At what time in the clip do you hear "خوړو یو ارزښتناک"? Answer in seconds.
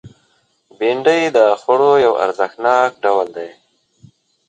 1.61-2.91